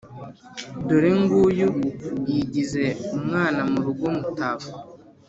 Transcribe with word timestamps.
dore 0.87 1.11
ng'uyu 1.21 1.69
yigize 2.31 2.83
umwana 3.17 3.61
mu 3.71 3.79
rugo 3.85 4.05
mutaba! 4.17 4.65